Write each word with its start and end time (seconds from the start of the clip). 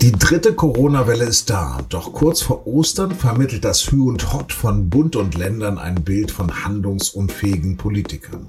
Die 0.00 0.12
dritte 0.12 0.54
Corona-Welle 0.54 1.24
ist 1.24 1.50
da, 1.50 1.80
doch 1.88 2.12
kurz 2.12 2.40
vor 2.40 2.68
Ostern 2.68 3.10
vermittelt 3.10 3.64
das 3.64 3.90
Hü 3.90 4.02
und 4.02 4.32
Hot 4.32 4.52
von 4.52 4.88
Bund 4.88 5.16
und 5.16 5.34
Ländern 5.34 5.76
ein 5.76 6.04
Bild 6.04 6.30
von 6.30 6.64
handlungsunfähigen 6.64 7.76
Politikern. 7.76 8.46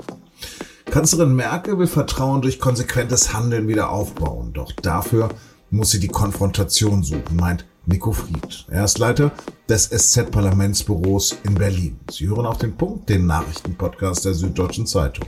Kanzlerin 0.86 1.36
Merkel 1.36 1.80
will 1.80 1.88
Vertrauen 1.88 2.44
durch 2.44 2.60
konsequentes 2.60 3.34
Handeln 3.34 3.68
wieder 3.68 3.90
aufbauen, 3.90 4.54
doch 4.54 4.72
dafür 4.72 5.30
muss 5.72 5.90
sie 5.90 6.00
die 6.00 6.08
Konfrontation 6.08 7.02
suchen, 7.02 7.36
meint 7.36 7.66
Nico 7.88 8.12
Fried. 8.12 8.68
Er 8.70 8.86
ist 8.86 9.00
Leiter 9.00 9.32
des 9.68 9.90
SZ-Parlamentsbüros 9.90 11.38
in 11.44 11.56
Berlin. 11.56 12.00
Sie 12.12 12.28
hören 12.28 12.46
auf 12.46 12.60
den 12.60 12.78
Punkt, 12.78 13.10
den 13.10 13.26
Nachrichtenpodcast 13.26 14.26
der 14.26 14.36
Süddeutschen 14.36 14.86
Zeitung. 14.86 15.26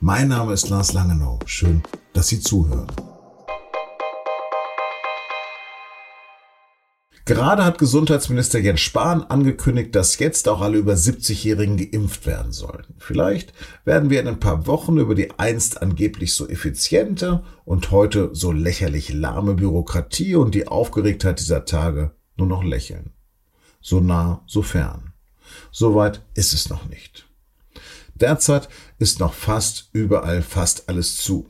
Mein 0.00 0.28
Name 0.28 0.54
ist 0.54 0.70
Lars 0.70 0.94
Langenau. 0.94 1.38
Schön, 1.44 1.82
dass 2.14 2.28
Sie 2.28 2.40
zuhören. 2.40 2.86
Gerade 7.30 7.64
hat 7.64 7.78
Gesundheitsminister 7.78 8.58
Jens 8.58 8.80
Spahn 8.80 9.22
angekündigt, 9.22 9.94
dass 9.94 10.18
jetzt 10.18 10.48
auch 10.48 10.60
alle 10.62 10.78
über 10.78 10.94
70-Jährigen 10.94 11.76
geimpft 11.76 12.26
werden 12.26 12.50
sollen. 12.50 12.86
Vielleicht 12.98 13.52
werden 13.84 14.10
wir 14.10 14.18
in 14.18 14.26
ein 14.26 14.40
paar 14.40 14.66
Wochen 14.66 14.96
über 14.96 15.14
die 15.14 15.30
einst 15.38 15.80
angeblich 15.80 16.34
so 16.34 16.48
effiziente 16.48 17.44
und 17.64 17.92
heute 17.92 18.30
so 18.32 18.50
lächerlich 18.50 19.12
lahme 19.12 19.54
Bürokratie 19.54 20.34
und 20.34 20.56
die 20.56 20.66
Aufgeregtheit 20.66 21.38
dieser 21.38 21.64
Tage 21.64 22.10
nur 22.36 22.48
noch 22.48 22.64
lächeln. 22.64 23.12
So 23.80 24.00
nah, 24.00 24.42
so 24.48 24.62
fern. 24.62 25.12
Soweit 25.70 26.22
ist 26.34 26.52
es 26.52 26.68
noch 26.68 26.88
nicht. 26.88 27.28
Derzeit 28.16 28.68
ist 28.98 29.20
noch 29.20 29.34
fast 29.34 29.88
überall 29.92 30.42
fast 30.42 30.88
alles 30.88 31.18
zu. 31.18 31.48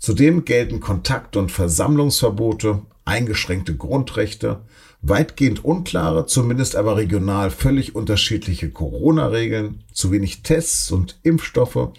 Zudem 0.00 0.44
gelten 0.44 0.80
Kontakt- 0.80 1.36
und 1.36 1.52
Versammlungsverbote, 1.52 2.82
eingeschränkte 3.10 3.76
Grundrechte, 3.76 4.60
weitgehend 5.02 5.64
unklare, 5.64 6.26
zumindest 6.26 6.76
aber 6.76 6.96
regional 6.96 7.50
völlig 7.50 7.96
unterschiedliche 7.96 8.70
Corona-Regeln, 8.70 9.82
zu 9.92 10.12
wenig 10.12 10.42
Tests 10.42 10.92
und 10.92 11.18
Impfstoffe, 11.24 11.90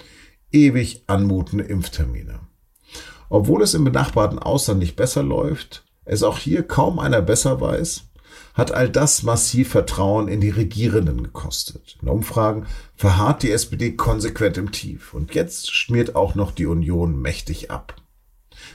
ewig 0.51 1.03
anmutende 1.07 1.65
Impftermine. 1.65 2.39
Obwohl 3.29 3.61
es 3.61 3.73
im 3.73 3.83
benachbarten 3.83 4.39
Ausland 4.39 4.79
nicht 4.79 4.95
besser 4.95 5.21
läuft, 5.21 5.83
es 6.05 6.23
auch 6.23 6.37
hier 6.37 6.63
kaum 6.63 6.97
einer 6.97 7.21
besser 7.21 7.59
weiß, 7.59 8.05
hat 8.53 8.71
all 8.71 8.89
das 8.89 9.23
massiv 9.23 9.69
Vertrauen 9.69 10.29
in 10.29 10.39
die 10.39 10.49
Regierenden 10.49 11.23
gekostet. 11.23 11.97
In 12.01 12.07
Umfragen 12.07 12.67
verharrt 12.95 13.43
die 13.43 13.51
SPD 13.51 13.93
konsequent 13.97 14.57
im 14.57 14.71
Tief 14.71 15.13
und 15.13 15.33
jetzt 15.35 15.73
schmiert 15.73 16.15
auch 16.15 16.35
noch 16.35 16.51
die 16.51 16.65
Union 16.65 17.21
mächtig 17.21 17.69
ab. 17.69 18.00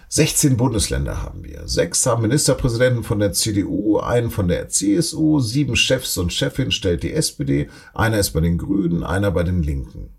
16 0.08 0.56
Bundesländer 0.56 1.22
haben 1.22 1.44
wir. 1.44 1.66
Sechs 1.66 2.06
haben 2.06 2.22
Ministerpräsidenten 2.22 3.02
von 3.02 3.18
der 3.18 3.32
CDU, 3.32 3.98
einen 3.98 4.30
von 4.30 4.48
der 4.48 4.68
CSU, 4.68 5.40
sieben 5.40 5.76
Chefs 5.76 6.16
und 6.16 6.32
Chefin 6.32 6.70
stellt 6.70 7.02
die 7.02 7.12
SPD, 7.12 7.68
einer 7.94 8.18
ist 8.18 8.30
bei 8.30 8.40
den 8.40 8.58
Grünen, 8.58 9.02
einer 9.02 9.30
bei 9.30 9.42
den 9.42 9.62
Linken. 9.62 10.10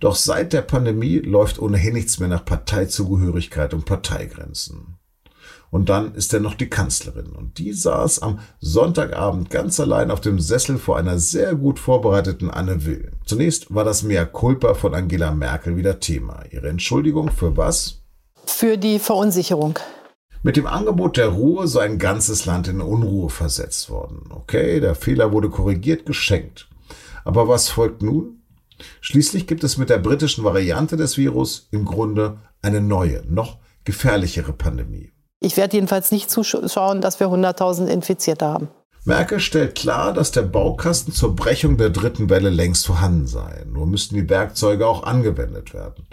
Doch 0.00 0.16
seit 0.16 0.52
der 0.52 0.62
Pandemie 0.62 1.18
läuft 1.18 1.58
ohnehin 1.58 1.94
nichts 1.94 2.18
mehr 2.18 2.28
nach 2.28 2.44
Parteizugehörigkeit 2.44 3.74
und 3.74 3.84
Parteigrenzen. 3.84 4.98
Und 5.70 5.88
dann 5.88 6.14
ist 6.14 6.32
er 6.32 6.38
noch 6.38 6.54
die 6.54 6.68
Kanzlerin. 6.68 7.32
Und 7.32 7.58
die 7.58 7.72
saß 7.72 8.22
am 8.22 8.38
Sonntagabend 8.60 9.50
ganz 9.50 9.80
allein 9.80 10.12
auf 10.12 10.20
dem 10.20 10.38
Sessel 10.38 10.78
vor 10.78 10.96
einer 10.96 11.18
sehr 11.18 11.56
gut 11.56 11.80
vorbereiteten 11.80 12.48
Anne 12.48 12.86
Will. 12.86 13.10
Zunächst 13.26 13.74
war 13.74 13.82
das 13.82 14.04
Mea 14.04 14.24
Culpa 14.24 14.74
von 14.74 14.94
Angela 14.94 15.32
Merkel 15.32 15.76
wieder 15.76 15.98
Thema. 15.98 16.44
Ihre 16.50 16.68
Entschuldigung 16.68 17.30
für 17.32 17.56
was? 17.56 18.03
Für 18.50 18.76
die 18.76 18.98
Verunsicherung. 18.98 19.78
Mit 20.42 20.56
dem 20.56 20.66
Angebot 20.66 21.16
der 21.16 21.28
Ruhe 21.28 21.66
sei 21.68 21.84
ein 21.84 21.98
ganzes 21.98 22.44
Land 22.44 22.68
in 22.68 22.80
Unruhe 22.80 23.30
versetzt 23.30 23.88
worden. 23.88 24.28
Okay, 24.30 24.78
der 24.80 24.94
Fehler 24.94 25.32
wurde 25.32 25.48
korrigiert, 25.48 26.04
geschenkt. 26.04 26.68
Aber 27.24 27.48
was 27.48 27.70
folgt 27.70 28.02
nun? 28.02 28.42
Schließlich 29.00 29.46
gibt 29.46 29.64
es 29.64 29.78
mit 29.78 29.88
der 29.88 29.98
britischen 29.98 30.44
Variante 30.44 30.96
des 30.96 31.16
Virus 31.16 31.68
im 31.70 31.84
Grunde 31.84 32.38
eine 32.60 32.80
neue, 32.80 33.22
noch 33.26 33.58
gefährlichere 33.84 34.52
Pandemie. 34.52 35.12
Ich 35.40 35.56
werde 35.56 35.76
jedenfalls 35.76 36.10
nicht 36.10 36.30
zuschauen, 36.30 37.00
dass 37.00 37.20
wir 37.20 37.28
100.000 37.28 37.86
Infizierte 37.86 38.46
haben. 38.46 38.68
Merkel 39.04 39.38
stellt 39.38 39.74
klar, 39.74 40.14
dass 40.14 40.30
der 40.30 40.42
Baukasten 40.42 41.12
zur 41.12 41.36
Brechung 41.36 41.76
der 41.76 41.90
dritten 41.90 42.30
Welle 42.30 42.48
längst 42.48 42.86
vorhanden 42.86 43.26
sei. 43.26 43.64
Nur 43.70 43.86
müssten 43.86 44.14
die 44.14 44.30
Werkzeuge 44.30 44.86
auch 44.86 45.02
angewendet 45.02 45.74
werden. 45.74 46.06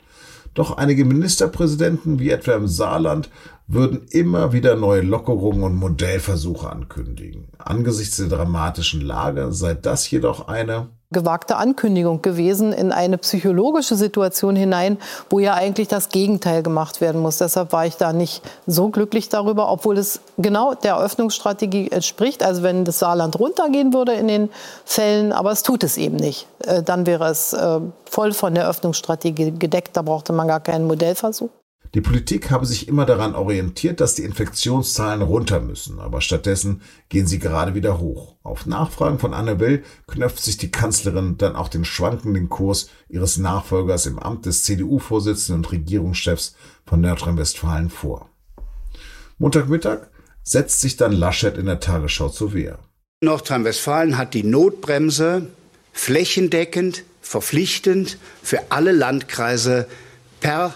Doch 0.54 0.78
einige 0.78 1.06
Ministerpräsidenten, 1.06 2.20
wie 2.20 2.30
etwa 2.30 2.54
im 2.54 2.68
Saarland, 2.68 3.30
würden 3.68 4.06
immer 4.10 4.52
wieder 4.52 4.76
neue 4.76 5.02
Lockerungen 5.02 5.64
und 5.64 5.76
Modellversuche 5.76 6.70
ankündigen. 6.70 7.48
Angesichts 7.58 8.18
der 8.18 8.28
dramatischen 8.28 9.02
Lage 9.02 9.54
sei 9.54 9.74
das 9.74 10.10
jedoch 10.12 10.48
eine 10.48 10.90
gewagte 11.12 11.58
Ankündigung 11.58 12.22
gewesen 12.22 12.74
in 12.74 12.92
eine 12.92 13.18
psychologische 13.18 13.96
Situation 13.96 14.56
hinein, 14.56 14.98
wo 15.30 15.40
ja 15.40 15.54
eigentlich 15.54 15.88
das 15.88 16.10
Gegenteil 16.10 16.64
gemacht 16.64 17.02
werden 17.02 17.22
muss. 17.22 17.38
Deshalb 17.38 17.74
war 17.74 17.86
ich 17.86 17.98
da 17.98 18.14
nicht 18.14 18.42
so 18.66 18.90
glücklich 18.90 19.30
darüber, 19.30 19.70
obwohl 19.72 19.98
es 19.98 20.22
genau 20.38 20.74
der 20.74 20.98
Öffnungsstrategie 20.98 21.92
entspricht. 21.92 22.44
Also 22.44 22.64
wenn 22.64 22.86
das 22.86 23.00
Saarland 23.00 23.38
runtergehen 23.40 23.94
würde 23.94 24.14
in 24.14 24.28
den 24.28 24.50
Fällen, 24.86 25.32
aber 25.32 25.52
es 25.52 25.64
tut 25.64 25.84
es 25.84 25.98
eben 25.98 26.16
nicht. 26.16 26.48
Äh, 26.66 26.84
dann 26.84 27.06
wäre 27.06 27.30
es 27.30 27.54
äh, 27.54 27.80
voll 28.06 28.34
von 28.34 28.56
der 28.56 28.68
Öffnungsstrategie 28.68 29.52
gedeckt. 29.52 29.98
Da 29.98 30.02
brauchte 30.02 30.34
man 30.34 30.48
gar 30.48 30.60
keinen 30.60 30.88
Modellversuch. 30.88 31.50
Die 31.94 32.02
Politik 32.02 32.52
habe 32.52 32.66
sich 32.66 32.88
immer 32.88 33.06
daran 33.06 33.36
orientiert, 33.36 34.00
dass 34.00 34.16
die 34.16 34.24
Infektionszahlen 34.24 35.22
runter 35.22 35.60
müssen, 35.60 36.00
aber 36.00 36.22
stattdessen 36.22 36.82
gehen 37.10 37.28
sie 37.28 37.40
gerade 37.40 37.76
wieder 37.76 38.00
hoch. 38.00 38.36
Auf 38.44 38.66
Nachfragen 38.66 39.20
von 39.20 39.34
Anne 39.34 39.60
Will 39.60 39.84
knöpft 40.08 40.42
sich 40.42 40.56
die 40.56 40.72
Kanzlerin 40.72 41.38
dann 41.38 41.58
auch 41.58 41.68
den 41.68 41.84
schwankenden 41.84 42.48
Kurs 42.48 42.90
ihres 43.10 43.38
Nachfolgers 43.38 44.06
im 44.06 44.20
Amt 44.20 44.46
des 44.46 44.64
CDU-Vorsitzenden 44.64 45.66
und 45.66 45.72
Regierungschefs 45.74 46.56
von 46.86 47.02
Nordrhein-Westfalen 47.02 47.90
vor. 47.90 48.30
Montagmittag 49.38 50.08
setzt 50.44 50.80
sich 50.80 50.96
dann 50.96 51.12
Laschet 51.12 51.58
in 51.58 51.66
der 51.66 51.82
Tagesschau 51.82 52.30
zur 52.30 52.54
Wehr. 52.54 52.80
Nordrhein-Westfalen 53.22 54.18
hat 54.18 54.34
die 54.34 54.44
Notbremse 54.44 55.48
flächendeckend, 55.92 57.04
verpflichtend 57.22 58.18
für 58.42 58.60
alle 58.70 58.94
Landkreise 58.94 59.88
per 60.40 60.74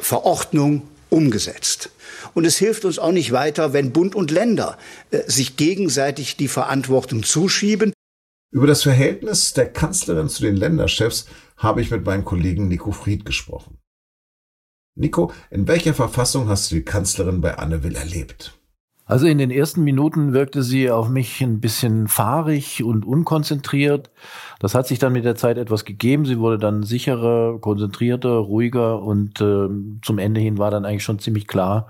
Verordnung 0.00 0.82
umgesetzt. 1.10 1.90
Und 2.34 2.44
es 2.44 2.58
hilft 2.58 2.84
uns 2.84 2.98
auch 2.98 3.12
nicht 3.12 3.32
weiter, 3.32 3.72
wenn 3.72 3.92
Bund 3.92 4.14
und 4.14 4.30
Länder 4.30 4.78
äh, 5.10 5.22
sich 5.26 5.56
gegenseitig 5.56 6.36
die 6.36 6.48
Verantwortung 6.48 7.22
zuschieben. 7.22 7.92
Über 8.52 8.66
das 8.66 8.82
Verhältnis 8.82 9.52
der 9.52 9.72
Kanzlerin 9.72 10.28
zu 10.28 10.42
den 10.42 10.56
Länderchefs 10.56 11.26
habe 11.56 11.82
ich 11.82 11.90
mit 11.90 12.04
meinem 12.04 12.24
Kollegen 12.24 12.68
Nico 12.68 12.92
Fried 12.92 13.24
gesprochen. 13.24 13.78
Nico, 14.96 15.32
in 15.50 15.68
welcher 15.68 15.94
Verfassung 15.94 16.48
hast 16.48 16.70
du 16.70 16.76
die 16.76 16.84
Kanzlerin 16.84 17.40
bei 17.40 17.56
Anne 17.58 17.82
Will 17.84 17.94
erlebt? 17.94 18.59
Also 19.10 19.26
in 19.26 19.38
den 19.38 19.50
ersten 19.50 19.82
Minuten 19.82 20.32
wirkte 20.32 20.62
sie 20.62 20.88
auf 20.88 21.08
mich 21.08 21.40
ein 21.40 21.58
bisschen 21.58 22.06
fahrig 22.06 22.84
und 22.84 23.04
unkonzentriert. 23.04 24.08
Das 24.60 24.76
hat 24.76 24.86
sich 24.86 25.00
dann 25.00 25.12
mit 25.12 25.24
der 25.24 25.34
Zeit 25.34 25.58
etwas 25.58 25.84
gegeben. 25.84 26.24
Sie 26.26 26.38
wurde 26.38 26.58
dann 26.58 26.84
sicherer, 26.84 27.58
konzentrierter, 27.58 28.30
ruhiger 28.30 29.02
und 29.02 29.40
äh, 29.40 29.68
zum 30.00 30.18
Ende 30.18 30.40
hin 30.40 30.58
war 30.58 30.70
dann 30.70 30.84
eigentlich 30.84 31.02
schon 31.02 31.18
ziemlich 31.18 31.48
klar, 31.48 31.88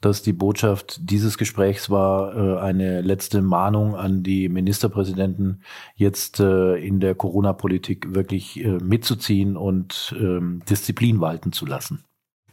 dass 0.00 0.22
die 0.22 0.32
Botschaft 0.32 0.98
dieses 1.08 1.38
Gesprächs 1.38 1.88
war 1.88 2.34
äh, 2.34 2.58
eine 2.58 3.00
letzte 3.00 3.42
Mahnung 3.42 3.94
an 3.94 4.24
die 4.24 4.48
Ministerpräsidenten, 4.48 5.62
jetzt 5.94 6.40
äh, 6.40 6.74
in 6.78 6.98
der 6.98 7.14
Corona-Politik 7.14 8.12
wirklich 8.12 8.64
äh, 8.64 8.78
mitzuziehen 8.82 9.56
und 9.56 10.16
äh, 10.18 10.40
Disziplin 10.68 11.20
walten 11.20 11.52
zu 11.52 11.64
lassen. 11.64 12.02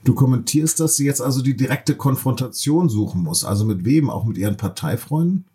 Du 0.03 0.13
kommentierst, 0.13 0.79
dass 0.79 0.95
sie 0.95 1.05
jetzt 1.05 1.21
also 1.21 1.41
die 1.41 1.55
direkte 1.55 1.95
Konfrontation 1.95 2.89
suchen 2.89 3.23
muss. 3.23 3.45
Also 3.45 3.65
mit 3.65 3.85
wem? 3.85 4.09
Auch 4.09 4.25
mit 4.25 4.37
ihren 4.37 4.57
Parteifreunden? 4.57 5.45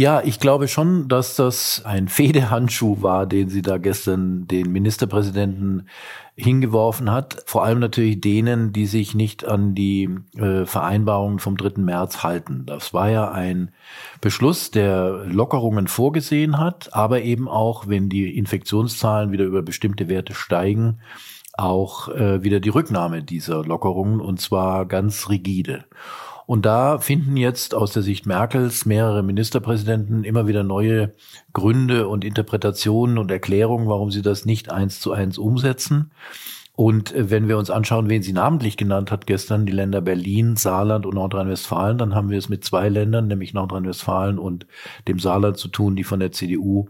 Ja, 0.00 0.22
ich 0.24 0.40
glaube 0.40 0.66
schon, 0.66 1.08
dass 1.08 1.36
das 1.36 1.82
ein 1.84 2.08
Fehdehandschuh 2.08 3.02
war, 3.02 3.26
den 3.26 3.50
sie 3.50 3.60
da 3.60 3.76
gestern 3.76 4.46
den 4.46 4.72
Ministerpräsidenten 4.72 5.88
hingeworfen 6.36 7.10
hat. 7.10 7.42
Vor 7.44 7.64
allem 7.64 7.80
natürlich 7.80 8.18
denen, 8.18 8.72
die 8.72 8.86
sich 8.86 9.14
nicht 9.14 9.44
an 9.44 9.74
die 9.74 10.08
äh, 10.38 10.64
Vereinbarungen 10.64 11.38
vom 11.38 11.58
3. 11.58 11.82
März 11.82 12.22
halten. 12.22 12.64
Das 12.64 12.94
war 12.94 13.10
ja 13.10 13.30
ein 13.30 13.72
Beschluss, 14.22 14.70
der 14.70 15.26
Lockerungen 15.26 15.86
vorgesehen 15.86 16.56
hat, 16.56 16.94
aber 16.94 17.20
eben 17.20 17.46
auch, 17.46 17.86
wenn 17.86 18.08
die 18.08 18.38
Infektionszahlen 18.38 19.32
wieder 19.32 19.44
über 19.44 19.60
bestimmte 19.60 20.08
Werte 20.08 20.32
steigen, 20.32 21.00
auch 21.60 22.08
äh, 22.08 22.42
wieder 22.42 22.60
die 22.60 22.68
Rücknahme 22.68 23.22
dieser 23.22 23.64
Lockerungen 23.64 24.20
und 24.20 24.40
zwar 24.40 24.86
ganz 24.86 25.28
rigide. 25.28 25.84
Und 26.46 26.66
da 26.66 26.98
finden 26.98 27.36
jetzt 27.36 27.76
aus 27.76 27.92
der 27.92 28.02
Sicht 28.02 28.26
Merkels 28.26 28.84
mehrere 28.84 29.22
Ministerpräsidenten 29.22 30.24
immer 30.24 30.48
wieder 30.48 30.64
neue 30.64 31.14
Gründe 31.52 32.08
und 32.08 32.24
Interpretationen 32.24 33.18
und 33.18 33.30
Erklärungen, 33.30 33.86
warum 33.86 34.10
sie 34.10 34.22
das 34.22 34.46
nicht 34.46 34.68
eins 34.68 34.98
zu 34.98 35.12
eins 35.12 35.38
umsetzen. 35.38 36.10
Und 36.80 37.14
äh, 37.14 37.28
wenn 37.28 37.46
wir 37.46 37.58
uns 37.58 37.68
anschauen, 37.68 38.08
wen 38.08 38.22
sie 38.22 38.32
namentlich 38.32 38.78
genannt 38.78 39.10
hat 39.12 39.26
gestern, 39.26 39.66
die 39.66 39.72
Länder 39.72 40.00
Berlin, 40.00 40.56
Saarland 40.56 41.04
und 41.04 41.12
Nordrhein-Westfalen, 41.12 41.98
dann 41.98 42.14
haben 42.14 42.30
wir 42.30 42.38
es 42.38 42.48
mit 42.48 42.64
zwei 42.64 42.88
Ländern, 42.88 43.26
nämlich 43.26 43.52
Nordrhein-Westfalen 43.52 44.38
und 44.38 44.66
dem 45.06 45.18
Saarland 45.18 45.58
zu 45.58 45.68
tun, 45.68 45.94
die 45.94 46.04
von 46.04 46.20
der 46.20 46.32
CDU 46.32 46.88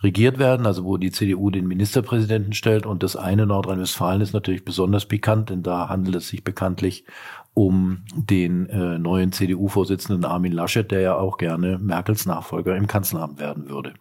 regiert 0.00 0.38
werden, 0.38 0.64
also 0.64 0.86
wo 0.86 0.96
die 0.96 1.10
CDU 1.10 1.50
den 1.50 1.66
Ministerpräsidenten 1.66 2.54
stellt. 2.54 2.86
Und 2.86 3.02
das 3.02 3.14
eine 3.14 3.44
Nordrhein-Westfalen 3.44 4.22
ist 4.22 4.32
natürlich 4.32 4.64
besonders 4.64 5.04
pikant, 5.04 5.50
denn 5.50 5.62
da 5.62 5.90
handelt 5.90 6.16
es 6.16 6.28
sich 6.28 6.42
bekanntlich 6.42 7.04
um 7.52 8.06
den 8.14 8.70
äh, 8.70 8.98
neuen 8.98 9.32
CDU-Vorsitzenden 9.32 10.24
Armin 10.24 10.52
Laschet, 10.52 10.90
der 10.90 11.00
ja 11.00 11.14
auch 11.14 11.36
gerne 11.36 11.76
Merkels 11.76 12.24
Nachfolger 12.24 12.74
im 12.74 12.86
Kanzleramt 12.86 13.38
werden 13.38 13.68
würde. 13.68 13.92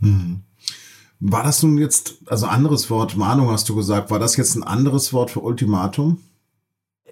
Mhm. 0.00 0.42
War 1.26 1.42
das 1.42 1.62
nun 1.62 1.78
jetzt, 1.78 2.18
also 2.26 2.44
anderes 2.44 2.90
Wort, 2.90 3.16
Mahnung 3.16 3.48
hast 3.48 3.66
du 3.70 3.74
gesagt, 3.74 4.10
war 4.10 4.18
das 4.18 4.36
jetzt 4.36 4.56
ein 4.56 4.62
anderes 4.62 5.14
Wort 5.14 5.30
für 5.30 5.40
Ultimatum? 5.40 6.18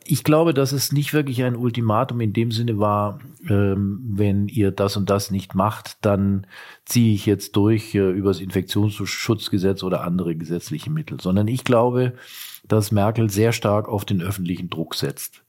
Ich 0.05 0.23
glaube, 0.23 0.53
dass 0.53 0.73
es 0.73 0.93
nicht 0.93 1.14
wirklich 1.14 1.43
ein 1.43 1.56
Ultimatum 1.56 2.20
in 2.20 2.35
dem 2.35 2.53
Sinne 2.53 2.79
war, 2.79 3.20
ähm, 3.49 4.03
wenn 4.05 4.49
ihr 4.49 4.70
das 4.70 4.99
und 4.99 5.09
das 5.09 5.31
nicht 5.31 5.55
macht, 5.55 5.97
dann 6.03 6.47
ziehe 6.85 7.14
ich 7.14 7.25
jetzt 7.25 7.56
durch 7.56 7.94
äh, 7.94 8.11
übers 8.11 8.41
Infektionsschutzgesetz 8.41 9.82
oder 9.82 10.05
andere 10.05 10.37
gesetzliche 10.37 10.91
Mittel, 10.91 11.19
sondern 11.19 11.49
ich 11.49 11.64
glaube, 11.64 12.12
dass 12.69 12.93
Merkel 12.93 13.31
sehr 13.31 13.53
stark 13.53 13.88
auf 13.88 14.05
den 14.05 14.20
öffentlichen 14.20 14.69
Druck 14.69 14.94
setzt. 14.94 15.43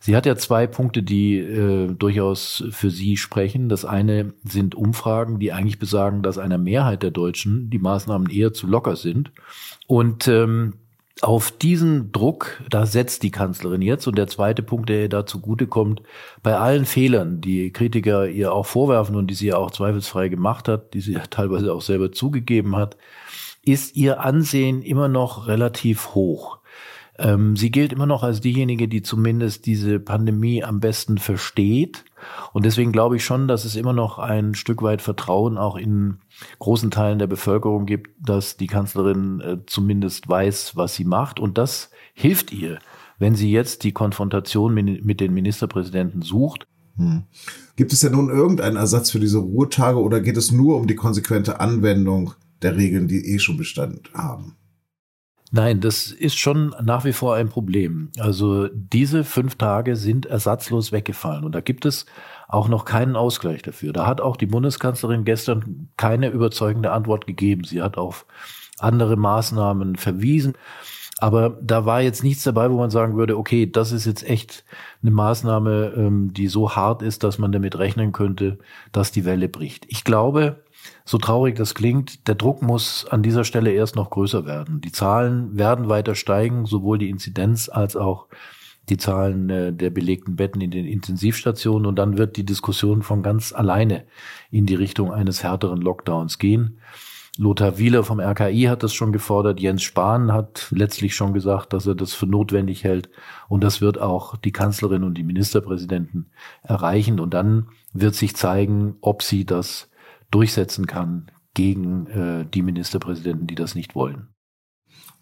Sie 0.00 0.16
hat 0.16 0.26
ja 0.26 0.36
zwei 0.36 0.66
Punkte, 0.66 1.02
die 1.02 1.38
äh, 1.38 1.92
durchaus 1.92 2.64
für 2.70 2.90
sie 2.90 3.16
sprechen. 3.16 3.68
Das 3.68 3.84
eine 3.84 4.32
sind 4.44 4.74
Umfragen, 4.74 5.38
die 5.38 5.52
eigentlich 5.52 5.78
besagen, 5.78 6.22
dass 6.22 6.38
einer 6.38 6.58
Mehrheit 6.58 7.02
der 7.02 7.10
Deutschen 7.10 7.70
die 7.70 7.78
Maßnahmen 7.78 8.30
eher 8.30 8.52
zu 8.52 8.66
locker 8.66 8.96
sind. 8.96 9.32
Und 9.86 10.28
ähm, 10.28 10.74
auf 11.20 11.50
diesen 11.50 12.12
Druck, 12.12 12.62
da 12.70 12.86
setzt 12.86 13.22
die 13.22 13.30
Kanzlerin 13.30 13.82
jetzt. 13.82 14.06
Und 14.06 14.16
der 14.18 14.28
zweite 14.28 14.62
Punkt, 14.62 14.88
der 14.88 15.02
ihr 15.02 15.08
da 15.08 15.26
zugutekommt, 15.26 16.02
bei 16.42 16.56
allen 16.56 16.84
Fehlern, 16.84 17.40
die 17.40 17.72
Kritiker 17.72 18.28
ihr 18.28 18.52
auch 18.52 18.66
vorwerfen 18.66 19.16
und 19.16 19.28
die 19.28 19.34
sie 19.34 19.48
ja 19.48 19.56
auch 19.56 19.70
zweifelsfrei 19.70 20.28
gemacht 20.28 20.68
hat, 20.68 20.94
die 20.94 21.00
sie 21.00 21.14
ja 21.14 21.22
teilweise 21.30 21.72
auch 21.72 21.82
selber 21.82 22.12
zugegeben 22.12 22.76
hat, 22.76 22.96
ist 23.64 23.96
ihr 23.96 24.20
Ansehen 24.20 24.82
immer 24.82 25.08
noch 25.08 25.46
relativ 25.46 26.14
hoch. 26.14 26.57
Ähm, 27.18 27.56
sie 27.56 27.70
gilt 27.70 27.92
immer 27.92 28.06
noch 28.06 28.22
als 28.22 28.40
diejenige, 28.40 28.86
die 28.86 29.02
zumindest 29.02 29.66
diese 29.66 29.98
Pandemie 29.98 30.62
am 30.62 30.78
besten 30.78 31.18
versteht. 31.18 32.04
Und 32.52 32.64
deswegen 32.64 32.92
glaube 32.92 33.16
ich 33.16 33.24
schon, 33.24 33.48
dass 33.48 33.64
es 33.64 33.74
immer 33.74 33.92
noch 33.92 34.18
ein 34.18 34.54
Stück 34.54 34.82
weit 34.82 35.02
Vertrauen 35.02 35.58
auch 35.58 35.76
in 35.76 36.18
großen 36.60 36.90
Teilen 36.90 37.18
der 37.18 37.26
Bevölkerung 37.26 37.86
gibt, 37.86 38.10
dass 38.24 38.56
die 38.56 38.68
Kanzlerin 38.68 39.40
äh, 39.40 39.58
zumindest 39.66 40.28
weiß, 40.28 40.76
was 40.76 40.94
sie 40.94 41.04
macht. 41.04 41.40
Und 41.40 41.58
das 41.58 41.90
hilft 42.14 42.52
ihr, 42.52 42.78
wenn 43.18 43.34
sie 43.34 43.50
jetzt 43.50 43.82
die 43.82 43.92
Konfrontation 43.92 44.72
mit 44.72 45.20
den 45.20 45.34
Ministerpräsidenten 45.34 46.22
sucht. 46.22 46.68
Hm. 46.96 47.24
Gibt 47.74 47.92
es 47.92 48.00
denn 48.00 48.12
nun 48.12 48.30
irgendeinen 48.30 48.76
Ersatz 48.76 49.10
für 49.10 49.20
diese 49.20 49.38
Ruhetage 49.38 50.00
oder 50.00 50.20
geht 50.20 50.36
es 50.36 50.52
nur 50.52 50.76
um 50.76 50.86
die 50.86 50.94
konsequente 50.94 51.58
Anwendung 51.58 52.34
der 52.62 52.76
Regeln, 52.76 53.08
die 53.08 53.34
eh 53.34 53.40
schon 53.40 53.56
Bestand 53.56 54.12
haben? 54.14 54.56
Nein, 55.50 55.80
das 55.80 56.10
ist 56.10 56.38
schon 56.38 56.74
nach 56.82 57.04
wie 57.06 57.14
vor 57.14 57.34
ein 57.34 57.48
Problem. 57.48 58.10
Also 58.18 58.68
diese 58.68 59.24
fünf 59.24 59.56
Tage 59.56 59.96
sind 59.96 60.26
ersatzlos 60.26 60.92
weggefallen 60.92 61.44
und 61.44 61.54
da 61.54 61.62
gibt 61.62 61.86
es 61.86 62.04
auch 62.48 62.68
noch 62.68 62.84
keinen 62.84 63.16
Ausgleich 63.16 63.62
dafür. 63.62 63.94
Da 63.94 64.06
hat 64.06 64.20
auch 64.20 64.36
die 64.36 64.46
Bundeskanzlerin 64.46 65.24
gestern 65.24 65.88
keine 65.96 66.28
überzeugende 66.28 66.92
Antwort 66.92 67.26
gegeben. 67.26 67.64
Sie 67.64 67.80
hat 67.80 67.96
auf 67.96 68.26
andere 68.78 69.16
Maßnahmen 69.16 69.96
verwiesen. 69.96 70.54
Aber 71.20 71.58
da 71.60 71.84
war 71.84 72.00
jetzt 72.00 72.22
nichts 72.22 72.44
dabei, 72.44 72.70
wo 72.70 72.76
man 72.76 72.90
sagen 72.90 73.16
würde, 73.16 73.36
okay, 73.36 73.70
das 73.70 73.90
ist 73.90 74.06
jetzt 74.06 74.28
echt 74.28 74.64
eine 75.02 75.10
Maßnahme, 75.10 75.92
ähm, 75.96 76.32
die 76.32 76.46
so 76.46 76.76
hart 76.76 77.02
ist, 77.02 77.24
dass 77.24 77.38
man 77.38 77.50
damit 77.50 77.76
rechnen 77.76 78.12
könnte, 78.12 78.58
dass 78.92 79.10
die 79.10 79.24
Welle 79.24 79.48
bricht. 79.48 79.84
Ich 79.88 80.04
glaube, 80.04 80.62
so 81.04 81.18
traurig 81.18 81.56
das 81.56 81.74
klingt, 81.74 82.28
der 82.28 82.36
Druck 82.36 82.62
muss 82.62 83.04
an 83.04 83.24
dieser 83.24 83.42
Stelle 83.42 83.72
erst 83.72 83.96
noch 83.96 84.10
größer 84.10 84.46
werden. 84.46 84.80
Die 84.80 84.92
Zahlen 84.92 85.58
werden 85.58 85.88
weiter 85.88 86.14
steigen, 86.14 86.66
sowohl 86.66 86.98
die 86.98 87.10
Inzidenz 87.10 87.68
als 87.68 87.96
auch 87.96 88.28
die 88.88 88.96
Zahlen 88.96 89.50
äh, 89.50 89.72
der 89.72 89.90
belegten 89.90 90.36
Betten 90.36 90.60
in 90.60 90.70
den 90.70 90.86
Intensivstationen 90.86 91.86
und 91.86 91.96
dann 91.96 92.16
wird 92.16 92.36
die 92.36 92.46
Diskussion 92.46 93.02
von 93.02 93.22
ganz 93.22 93.52
alleine 93.52 94.04
in 94.50 94.66
die 94.66 94.76
Richtung 94.76 95.12
eines 95.12 95.42
härteren 95.42 95.80
Lockdowns 95.80 96.38
gehen. 96.38 96.78
Lothar 97.36 97.78
Wieler 97.78 98.02
vom 98.02 98.20
RKI 98.20 98.64
hat 98.64 98.82
das 98.82 98.94
schon 98.94 99.12
gefordert. 99.12 99.60
Jens 99.60 99.82
Spahn 99.82 100.32
hat 100.32 100.68
letztlich 100.70 101.14
schon 101.14 101.34
gesagt, 101.34 101.72
dass 101.72 101.86
er 101.86 101.94
das 101.94 102.14
für 102.14 102.26
notwendig 102.26 102.84
hält. 102.84 103.10
Und 103.48 103.62
das 103.62 103.80
wird 103.80 104.00
auch 104.00 104.36
die 104.36 104.52
Kanzlerin 104.52 105.04
und 105.04 105.14
die 105.14 105.22
Ministerpräsidenten 105.22 106.30
erreichen. 106.62 107.20
Und 107.20 107.34
dann 107.34 107.68
wird 107.92 108.14
sich 108.14 108.34
zeigen, 108.34 108.96
ob 109.00 109.22
sie 109.22 109.44
das 109.44 109.88
durchsetzen 110.30 110.86
kann 110.86 111.30
gegen 111.54 112.06
äh, 112.06 112.46
die 112.52 112.62
Ministerpräsidenten, 112.62 113.46
die 113.46 113.54
das 113.54 113.74
nicht 113.74 113.94
wollen. 113.94 114.28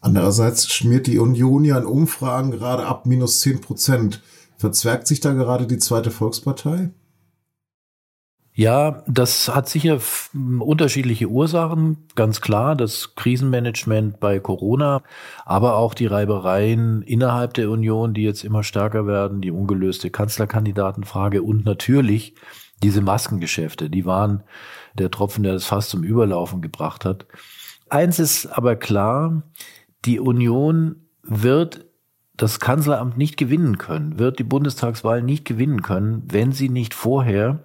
Andererseits 0.01 0.71
schmiert 0.71 1.07
die 1.07 1.19
Union 1.19 1.65
ja 1.65 1.79
in 1.79 1.85
Umfragen 1.85 2.51
gerade 2.51 2.87
ab 2.87 3.07
minus 3.07 3.41
zehn 3.41 3.61
Prozent. 3.61 4.23
Verzwergt 4.57 5.07
sich 5.07 5.21
da 5.21 5.33
gerade 5.33 5.67
die 5.67 5.79
zweite 5.79 6.11
Volkspartei? 6.11 6.91
Ja, 8.59 9.03
das 9.07 9.55
hat 9.55 9.69
sicher 9.69 10.01
unterschiedliche 10.33 11.27
Ursachen, 11.29 12.09
ganz 12.15 12.41
klar. 12.41 12.75
Das 12.75 13.15
Krisenmanagement 13.15 14.19
bei 14.19 14.41
Corona, 14.41 15.03
aber 15.45 15.77
auch 15.77 15.93
die 15.93 16.07
Reibereien 16.07 17.03
innerhalb 17.03 17.53
der 17.53 17.69
Union, 17.69 18.15
die 18.15 18.23
jetzt 18.23 18.45
immer 18.45 18.63
stärker 18.63 19.07
werden, 19.07 19.43
die 19.43 19.51
ungelöste 19.51 20.09
Kanzlerkandidatenfrage 20.09 21.43
und 21.43 21.67
natürlich 21.67 22.35
diese 22.83 23.03
Maskengeschäfte, 23.03 23.91
die 23.91 24.07
waren 24.07 24.43
der 24.95 25.11
Tropfen, 25.11 25.43
der 25.43 25.53
das 25.53 25.67
Fass 25.67 25.91
zum 25.91 26.03
Überlaufen 26.03 26.63
gebracht 26.63 27.05
hat. 27.05 27.27
Eins 27.91 28.19
ist 28.19 28.47
aber 28.47 28.75
klar, 28.75 29.43
die 30.07 30.19
Union 30.19 31.09
wird 31.23 31.85
das 32.39 32.59
Kanzleramt 32.59 33.19
nicht 33.19 33.37
gewinnen 33.37 33.77
können, 33.77 34.19
wird 34.19 34.39
die 34.39 34.45
Bundestagswahl 34.45 35.21
nicht 35.21 35.45
gewinnen 35.45 35.83
können, 35.83 36.23
wenn 36.27 36.53
sie 36.53 36.71
nicht 36.71 36.95
vorher 36.95 37.63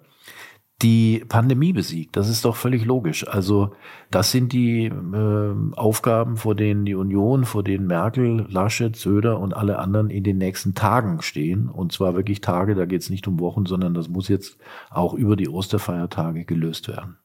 die 0.81 1.23
Pandemie 1.27 1.73
besiegt. 1.73 2.15
Das 2.15 2.27
ist 2.27 2.45
doch 2.45 2.55
völlig 2.55 2.85
logisch. 2.85 3.27
Also 3.27 3.71
das 4.09 4.31
sind 4.31 4.51
die 4.51 4.85
äh, 4.85 5.55
Aufgaben, 5.75 6.37
vor 6.37 6.55
denen 6.55 6.85
die 6.85 6.95
Union, 6.95 7.45
vor 7.45 7.63
denen 7.63 7.87
Merkel, 7.87 8.47
Laschet, 8.49 8.95
Söder 8.95 9.39
und 9.39 9.53
alle 9.53 9.79
anderen 9.79 10.09
in 10.09 10.23
den 10.23 10.37
nächsten 10.37 10.73
Tagen 10.73 11.21
stehen. 11.21 11.69
Und 11.69 11.91
zwar 11.91 12.15
wirklich 12.15 12.41
Tage, 12.41 12.75
da 12.75 12.85
geht 12.85 13.01
es 13.01 13.09
nicht 13.09 13.27
um 13.27 13.39
Wochen, 13.39 13.65
sondern 13.65 13.93
das 13.93 14.09
muss 14.09 14.27
jetzt 14.27 14.57
auch 14.89 15.13
über 15.13 15.35
die 15.35 15.49
Osterfeiertage 15.49 16.45
gelöst 16.45 16.87
werden. 16.87 17.17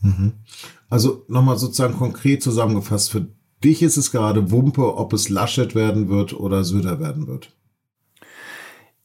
Mhm. 0.00 0.34
Also 0.88 1.24
nochmal 1.28 1.58
sozusagen 1.58 1.96
konkret 1.96 2.42
zusammengefasst, 2.42 3.10
für 3.10 3.26
dich 3.64 3.82
ist 3.82 3.96
es 3.96 4.12
gerade 4.12 4.50
Wumpe, 4.50 4.96
ob 4.96 5.12
es 5.12 5.28
Laschet 5.28 5.74
werden 5.74 6.08
wird 6.08 6.34
oder 6.34 6.62
Söder 6.62 7.00
werden 7.00 7.26
wird. 7.26 7.50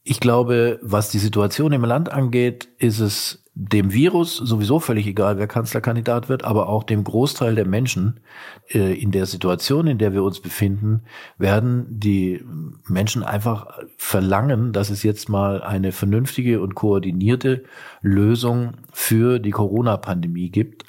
Ich 0.02 0.20
glaube, 0.20 0.78
was 0.82 1.10
die 1.10 1.18
Situation 1.18 1.72
im 1.72 1.84
Land 1.84 2.10
angeht, 2.10 2.68
ist 2.78 3.00
es 3.00 3.39
dem 3.54 3.92
Virus 3.92 4.36
sowieso 4.36 4.78
völlig 4.78 5.06
egal, 5.06 5.38
wer 5.38 5.48
Kanzlerkandidat 5.48 6.28
wird, 6.28 6.44
aber 6.44 6.68
auch 6.68 6.84
dem 6.84 7.02
Großteil 7.02 7.56
der 7.56 7.66
Menschen 7.66 8.20
äh, 8.68 8.94
in 8.94 9.10
der 9.10 9.26
Situation, 9.26 9.86
in 9.86 9.98
der 9.98 10.12
wir 10.12 10.22
uns 10.22 10.40
befinden, 10.40 11.02
werden 11.36 11.86
die 11.90 12.44
Menschen 12.86 13.24
einfach 13.24 13.66
verlangen, 13.96 14.72
dass 14.72 14.88
es 14.88 15.02
jetzt 15.02 15.28
mal 15.28 15.62
eine 15.62 15.92
vernünftige 15.92 16.60
und 16.60 16.74
koordinierte 16.74 17.64
Lösung 18.02 18.74
für 18.92 19.40
die 19.40 19.50
Corona-Pandemie 19.50 20.50
gibt. 20.50 20.84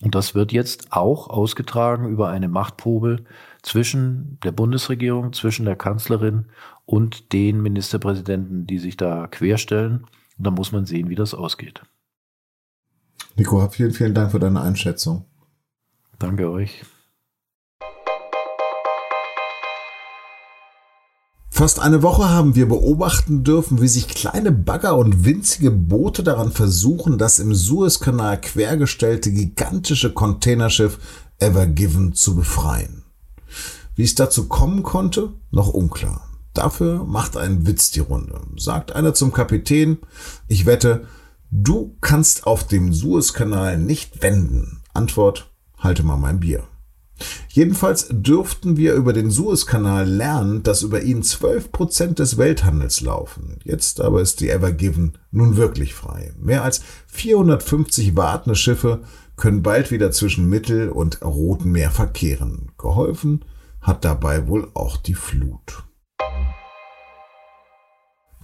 Und 0.00 0.14
das 0.14 0.34
wird 0.34 0.52
jetzt 0.52 0.92
auch 0.92 1.28
ausgetragen 1.28 2.08
über 2.08 2.28
eine 2.28 2.48
Machtprobe 2.48 3.24
zwischen 3.62 4.38
der 4.44 4.52
Bundesregierung, 4.52 5.32
zwischen 5.32 5.64
der 5.64 5.76
Kanzlerin 5.76 6.46
und 6.84 7.32
den 7.32 7.62
Ministerpräsidenten, 7.62 8.66
die 8.66 8.78
sich 8.78 8.96
da 8.96 9.26
querstellen. 9.26 10.06
Und 10.38 10.46
da 10.46 10.50
muss 10.50 10.70
man 10.70 10.86
sehen, 10.86 11.08
wie 11.08 11.14
das 11.14 11.34
ausgeht. 11.34 11.82
Nico, 13.36 13.68
vielen, 13.68 13.92
vielen 13.92 14.14
Dank 14.14 14.30
für 14.30 14.38
deine 14.38 14.62
Einschätzung. 14.62 15.26
Danke 16.18 16.50
euch. 16.50 16.84
Fast 21.50 21.80
eine 21.80 22.02
Woche 22.02 22.28
haben 22.28 22.54
wir 22.54 22.66
beobachten 22.68 23.44
dürfen, 23.44 23.80
wie 23.80 23.88
sich 23.88 24.08
kleine 24.08 24.52
Bagger 24.52 24.96
und 24.96 25.24
winzige 25.24 25.70
Boote 25.70 26.22
daran 26.22 26.50
versuchen, 26.50 27.18
das 27.18 27.38
im 27.38 27.54
Suezkanal 27.54 28.40
quergestellte 28.40 29.30
gigantische 29.30 30.12
Containerschiff 30.12 30.98
Ever 31.38 31.66
Given 31.66 32.14
zu 32.14 32.36
befreien. 32.36 33.04
Wie 33.94 34.04
es 34.04 34.14
dazu 34.14 34.48
kommen 34.48 34.82
konnte, 34.82 35.32
noch 35.50 35.68
unklar. 35.68 36.28
Dafür 36.54 37.04
macht 37.04 37.36
ein 37.36 37.66
Witz 37.66 37.90
die 37.90 38.00
Runde. 38.00 38.40
Sagt 38.56 38.92
einer 38.92 39.12
zum 39.12 39.32
Kapitän, 39.32 39.98
ich 40.48 40.64
wette, 40.64 41.06
du 41.50 41.96
kannst 42.00 42.46
auf 42.46 42.66
dem 42.66 42.92
Suezkanal 42.92 43.78
nicht 43.78 44.22
wenden. 44.22 44.82
Antwort, 44.94 45.50
halte 45.78 46.02
mal 46.02 46.16
mein 46.16 46.40
Bier. 46.40 46.64
Jedenfalls 47.48 48.08
dürften 48.10 48.76
wir 48.76 48.94
über 48.94 49.12
den 49.12 49.30
Suezkanal 49.30 50.06
lernen, 50.06 50.62
dass 50.62 50.82
über 50.82 51.02
ihn 51.02 51.22
12 51.22 51.72
Prozent 51.72 52.18
des 52.18 52.36
Welthandels 52.36 53.00
laufen. 53.00 53.58
Jetzt 53.64 54.00
aber 54.00 54.20
ist 54.20 54.40
die 54.40 54.50
Ever 54.50 54.72
Given 54.72 55.16
nun 55.30 55.56
wirklich 55.56 55.94
frei. 55.94 56.34
Mehr 56.38 56.62
als 56.62 56.82
450 57.06 58.16
wartende 58.16 58.56
Schiffe 58.56 59.00
können 59.36 59.62
bald 59.62 59.90
wieder 59.90 60.10
zwischen 60.10 60.48
Mittel- 60.48 60.90
und 60.90 61.22
Roten 61.22 61.70
Meer 61.72 61.90
verkehren. 61.90 62.72
Geholfen 62.78 63.44
hat 63.80 64.04
dabei 64.04 64.48
wohl 64.48 64.68
auch 64.74 64.96
die 64.96 65.14
Flut. 65.14 65.84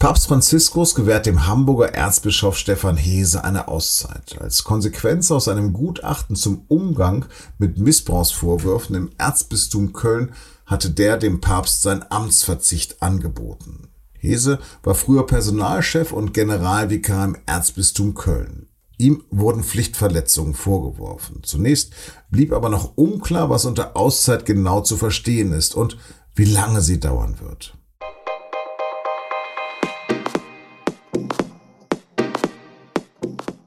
Papst 0.03 0.27
Franziskus 0.27 0.97
gewährt 0.97 1.27
dem 1.27 1.47
Hamburger 1.47 1.95
Erzbischof 1.95 2.59
Stefan 2.59 2.97
Hese 2.97 3.45
eine 3.45 3.69
Auszeit. 3.69 4.37
Als 4.41 4.65
Konsequenz 4.65 5.31
aus 5.31 5.47
einem 5.47 5.73
Gutachten 5.73 6.35
zum 6.35 6.65
Umgang 6.67 7.27
mit 7.59 7.79
Missbrauchsvorwürfen 7.79 8.97
im 8.97 9.11
Erzbistum 9.17 9.93
Köln 9.93 10.33
hatte 10.67 10.91
der 10.91 11.19
dem 11.19 11.41
Papst 11.41 11.83
sein 11.83 12.05
Amtsverzicht 12.11 13.01
angeboten. 13.01 13.91
Hese 14.19 14.59
war 14.83 14.97
früher 14.97 15.25
Personalchef 15.25 16.13
und 16.13 16.35
Generalvikar 16.35 17.25
im 17.25 17.37
Erzbistum 17.47 18.15
Köln. 18.15 18.67
Ihm 18.99 19.23
wurden 19.31 19.63
Pflichtverletzungen 19.63 20.55
vorgeworfen. 20.55 21.45
Zunächst 21.45 21.93
blieb 22.29 22.53
aber 22.53 22.71
noch 22.71 22.97
unklar, 22.97 23.51
was 23.51 23.67
unter 23.67 23.97
Auszeit 23.97 24.47
genau 24.47 24.81
zu 24.81 24.97
verstehen 24.97 25.53
ist 25.53 25.77
und 25.77 25.97
wie 26.35 26.47
lange 26.47 26.81
sie 26.81 26.99
dauern 26.99 27.37
wird. 27.39 27.75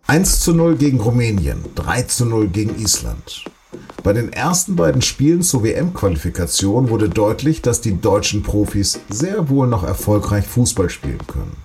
1 0.08 0.42
zu 0.42 0.54
0 0.54 0.76
gegen 0.76 1.00
Rumänien, 1.00 1.66
3 1.74 2.04
zu 2.04 2.26
0 2.28 2.50
gegen 2.50 2.80
Island. 2.80 3.44
Bei 4.04 4.14
den 4.14 4.32
ersten 4.32 4.76
beiden 4.76 5.02
Spielen 5.02 5.42
zur 5.42 5.64
WM-Qualifikation 5.64 6.90
wurde 6.90 7.10
deutlich, 7.10 7.64
dass 7.64 7.82
die 7.82 8.00
deutschen 8.00 8.44
Profis 8.44 9.00
sehr 9.10 9.50
wohl 9.50 9.66
noch 9.66 9.84
erfolgreich 9.84 10.46
Fußball 10.46 10.92
spielen 10.92 11.26
können. 11.26 11.58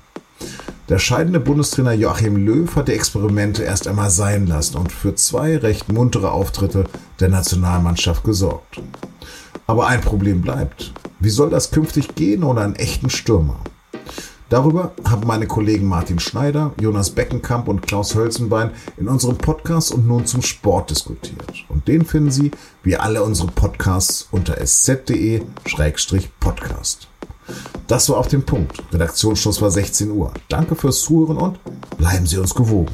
Der 0.89 0.99
scheidende 0.99 1.39
Bundestrainer 1.39 1.93
Joachim 1.93 2.37
Löw 2.37 2.75
hat 2.77 2.89
die 2.89 2.95
Experimente 2.95 3.63
erst 3.63 3.87
einmal 3.87 4.09
sein 4.09 4.47
lassen 4.47 4.79
und 4.79 4.91
für 4.91 5.15
zwei 5.15 5.59
recht 5.59 5.93
muntere 5.93 6.33
Auftritte 6.33 6.85
der 7.21 7.29
Nationalmannschaft 7.29 8.25
gesorgt. 8.25 8.81
Aber 9.67 9.87
ein 9.87 10.01
Problem 10.01 10.41
bleibt. 10.41 10.95
Wie 11.19 11.29
soll 11.29 11.51
das 11.51 11.73
künftig 11.73 12.15
gehen 12.15 12.43
ohne 12.43 12.63
einen 12.63 12.77
echten 12.77 13.11
Stürmer? 13.11 13.61
Darüber 14.51 14.93
haben 15.05 15.27
meine 15.29 15.47
Kollegen 15.47 15.87
Martin 15.87 16.19
Schneider, 16.19 16.73
Jonas 16.81 17.11
Beckenkamp 17.11 17.69
und 17.69 17.83
Klaus 17.83 18.17
Hölzenbein 18.17 18.73
in 18.97 19.07
unserem 19.07 19.39
Podcast 19.39 19.93
und 19.93 20.09
nun 20.09 20.27
zum 20.27 20.43
Sport 20.43 20.91
diskutiert. 20.91 21.65
Und 21.69 21.87
den 21.87 22.05
finden 22.05 22.33
Sie, 22.33 22.51
wie 22.83 22.97
alle 22.97 23.23
unsere 23.23 23.47
Podcasts, 23.47 24.27
unter 24.33 24.59
sz.de-podcast. 24.59 25.47
Das 27.87 28.09
war 28.09 28.19
auf 28.19 28.27
dem 28.27 28.45
Punkt. 28.45 28.83
Redaktionsschluss 28.93 29.63
war 29.63 29.71
16 29.71 30.11
Uhr. 30.11 30.33
Danke 30.49 30.75
fürs 30.75 31.03
Zuhören 31.03 31.37
und 31.37 31.61
bleiben 31.97 32.27
Sie 32.27 32.39
uns 32.39 32.53
gewogen. 32.53 32.91